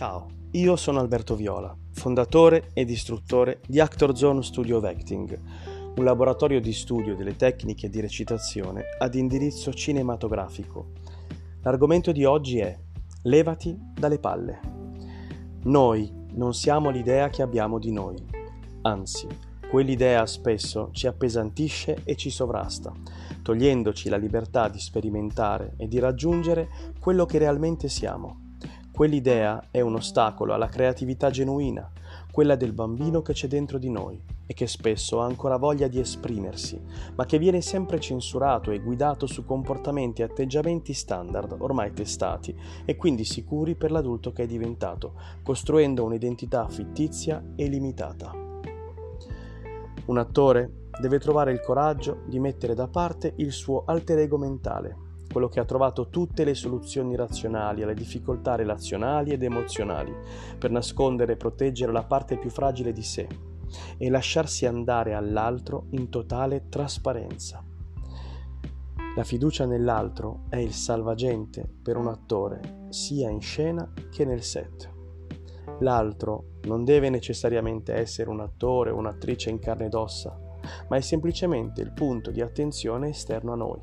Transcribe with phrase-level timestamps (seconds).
[0.00, 5.38] Ciao, io sono Alberto Viola, fondatore ed istruttore di Actor Zone Studio of Acting,
[5.94, 10.92] un laboratorio di studio delle tecniche di recitazione ad indirizzo cinematografico.
[11.60, 12.74] L'argomento di oggi è
[13.24, 14.60] Levati dalle palle.
[15.64, 18.16] Noi non siamo l'idea che abbiamo di noi,
[18.80, 19.26] anzi,
[19.68, 22.90] quell'idea spesso ci appesantisce e ci sovrasta,
[23.42, 28.48] togliendoci la libertà di sperimentare e di raggiungere quello che realmente siamo.
[28.92, 31.90] Quell'idea è un ostacolo alla creatività genuina,
[32.30, 36.00] quella del bambino che c'è dentro di noi e che spesso ha ancora voglia di
[36.00, 36.78] esprimersi,
[37.14, 42.96] ma che viene sempre censurato e guidato su comportamenti e atteggiamenti standard ormai testati e
[42.96, 48.32] quindi sicuri per l'adulto che è diventato, costruendo un'identità fittizia e limitata.
[50.06, 55.08] Un attore deve trovare il coraggio di mettere da parte il suo alter ego mentale
[55.30, 60.12] quello che ha trovato tutte le soluzioni razionali alle difficoltà relazionali ed emozionali,
[60.58, 63.28] per nascondere e proteggere la parte più fragile di sé
[63.96, 67.64] e lasciarsi andare all'altro in totale trasparenza.
[69.16, 74.88] La fiducia nell'altro è il salvagente per un attore, sia in scena che nel set.
[75.80, 80.38] L'altro non deve necessariamente essere un attore o un'attrice in carne ed ossa,
[80.88, 83.80] ma è semplicemente il punto di attenzione esterno a noi.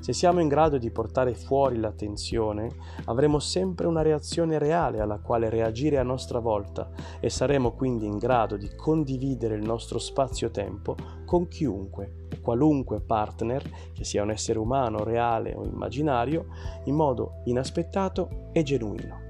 [0.00, 2.70] Se siamo in grado di portare fuori l'attenzione,
[3.06, 8.18] avremo sempre una reazione reale alla quale reagire a nostra volta e saremo quindi in
[8.18, 15.04] grado di condividere il nostro spazio-tempo con chiunque, qualunque partner, che sia un essere umano,
[15.04, 16.46] reale o immaginario,
[16.84, 19.26] in modo inaspettato e genuino.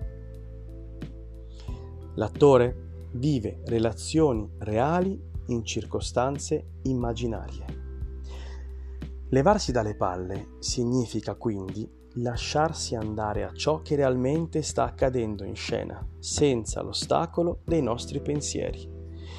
[2.15, 7.65] L'attore vive relazioni reali in circostanze immaginarie.
[9.31, 16.07] Levarsi dalle palle significa quindi lasciarsi andare a ciò che realmente sta accadendo in scena,
[16.19, 18.97] senza l'ostacolo dei nostri pensieri.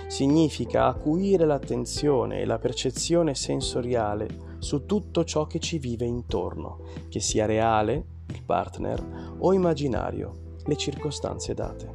[0.07, 7.19] Significa acuire l'attenzione e la percezione sensoriale su tutto ciò che ci vive intorno, che
[7.19, 11.93] sia reale, il partner, o immaginario, le circostanze date.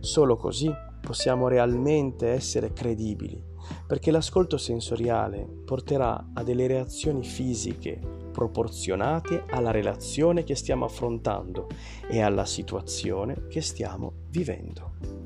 [0.00, 0.72] Solo così
[1.10, 3.42] possiamo realmente essere credibili,
[3.84, 7.98] perché l'ascolto sensoriale porterà a delle reazioni fisiche
[8.30, 11.66] proporzionate alla relazione che stiamo affrontando
[12.08, 15.19] e alla situazione che stiamo vivendo.